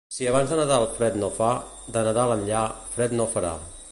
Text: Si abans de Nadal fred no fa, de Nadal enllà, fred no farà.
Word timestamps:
Si 0.13 0.27
abans 0.29 0.53
de 0.53 0.55
Nadal 0.59 0.85
fred 0.93 1.19
no 1.25 1.29
fa, 1.35 1.51
de 1.97 2.05
Nadal 2.09 2.35
enllà, 2.39 2.65
fred 2.97 3.17
no 3.21 3.31
farà. 3.37 3.53